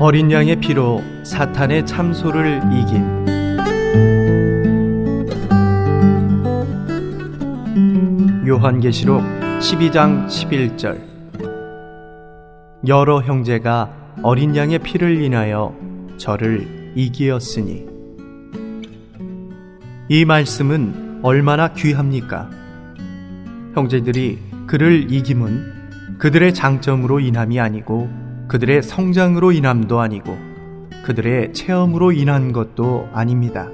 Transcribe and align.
어린 0.00 0.30
양의 0.30 0.60
피로 0.60 1.02
사탄의 1.24 1.84
참소를 1.84 2.62
이김. 2.72 3.26
요한계시록 8.46 9.20
12장 9.58 10.28
11절 10.28 11.00
여러 12.86 13.20
형제가 13.20 13.92
어린 14.22 14.54
양의 14.54 14.78
피를 14.78 15.20
인하여 15.20 15.74
저를 16.16 16.92
이기었으니 16.94 17.84
이 20.08 20.24
말씀은 20.24 21.20
얼마나 21.24 21.72
귀합니까? 21.72 22.48
형제들이 23.74 24.38
그를 24.68 25.12
이김은 25.12 26.18
그들의 26.18 26.54
장점으로 26.54 27.18
인함이 27.18 27.58
아니고 27.58 28.27
그들의 28.48 28.82
성장으로 28.82 29.52
인함도 29.52 30.00
아니고 30.00 30.38
그들의 31.04 31.52
체험으로 31.52 32.12
인한 32.12 32.52
것도 32.52 33.08
아닙니다. 33.12 33.68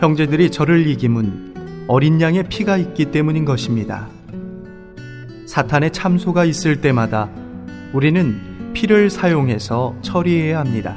형제들이 0.00 0.50
저를 0.50 0.86
이김은 0.88 1.86
어린 1.86 2.20
양의 2.20 2.44
피가 2.48 2.76
있기 2.76 3.06
때문인 3.06 3.44
것입니다. 3.44 4.08
사탄의 5.46 5.92
참소가 5.92 6.44
있을 6.44 6.80
때마다 6.80 7.30
우리는 7.92 8.72
피를 8.74 9.10
사용해서 9.10 9.96
처리해야 10.02 10.58
합니다. 10.58 10.96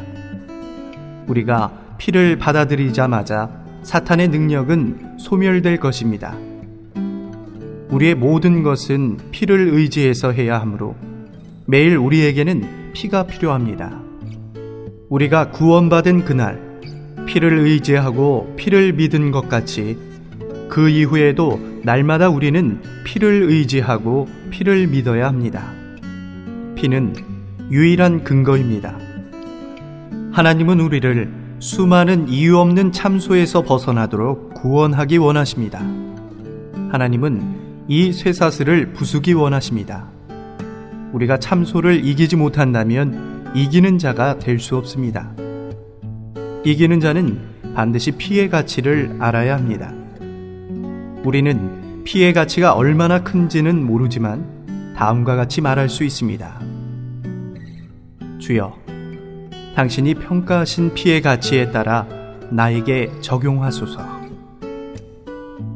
우리가 1.28 1.72
피를 1.98 2.38
받아들이자마자 2.38 3.50
사탄의 3.84 4.30
능력은 4.30 5.18
소멸될 5.20 5.78
것입니다. 5.78 6.36
우리의 7.90 8.16
모든 8.16 8.64
것은 8.64 9.18
피를 9.32 9.70
의지해서 9.70 10.32
해야 10.32 10.60
하므로 10.60 10.96
매일 11.66 11.98
우리에게는 11.98 12.92
피가 12.94 13.28
필요합니다. 13.28 14.02
우리가 15.10 15.52
구원받은 15.52 16.26
그날 16.26 16.60
피를 17.28 17.60
의지하고 17.60 18.54
피를 18.58 18.94
믿은 18.94 19.32
것 19.32 19.48
같이 19.48 19.98
그 20.70 20.90
이후에도 20.90 21.60
날마다 21.84 22.30
우리는 22.30 22.82
피를 23.04 23.44
의지하고 23.44 24.28
피를 24.50 24.88
믿어야 24.88 25.28
합니다. 25.28 25.72
피는 26.76 27.16
유일한 27.72 28.24
근거입니다. 28.24 28.98
하나님은 30.32 30.80
우리를 30.80 31.32
수많은 31.60 32.28
이유 32.28 32.58
없는 32.58 32.92
참소에서 32.92 33.62
벗어나도록 33.64 34.56
구원하기 34.56 35.18
원하십니다. 35.18 35.80
하나님은 36.90 37.86
이 37.88 38.14
쇠사슬을 38.14 38.94
부수기 38.94 39.34
원하십니다. 39.34 40.10
우리가 41.14 41.38
참소를 41.38 42.06
이기지 42.06 42.36
못한다면 42.36 43.52
이기는 43.56 43.98
자가 43.98 44.40
될 44.40 44.60
수 44.60 44.78
없습니다. 44.78 45.34
이기는 46.64 47.00
자는 47.00 47.40
반드시 47.76 48.12
피의 48.12 48.50
가치를 48.50 49.18
알아야 49.20 49.56
합니다. 49.56 49.94
우리는 51.24 52.04
피의 52.04 52.34
가치가 52.34 52.74
얼마나 52.74 53.24
큰지는 53.24 53.84
모르지만 53.86 54.94
다음과 54.96 55.36
같이 55.36 55.62
말할 55.62 55.90
수 55.90 56.04
있습니다. 56.04 56.62
주여, 58.40 58.76
당신이 59.76 60.16
평가하신 60.16 60.94
피의 60.94 61.22
가치에 61.22 61.72
따라 61.72 62.08
나에게 62.50 63.12
적용하소서. 63.22 64.22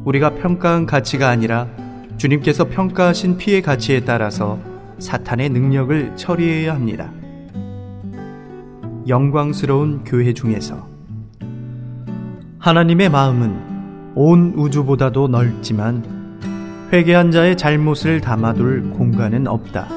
우리가 0.04 0.36
평가한 0.36 0.86
가치가 0.86 1.30
아니라 1.30 1.68
주님께서 2.18 2.66
평가하신 2.66 3.38
피의 3.38 3.62
가치에 3.62 4.02
따라서 4.02 4.60
사탄의 5.00 5.50
능력을 5.50 6.16
처리해야 6.16 6.74
합니다. 6.74 7.12
영광스러운 9.08 10.04
교회 10.04 10.34
중에서 10.34 10.88
하나님의 12.60 13.10
마음은 13.10 14.14
온 14.16 14.54
우주보다도 14.56 15.28
넓지만 15.28 16.04
회개한 16.92 17.32
자의 17.32 17.58
잘못을 17.58 18.22
담아둘 18.22 18.92
공간은 18.92 19.48
없다. 19.48 19.88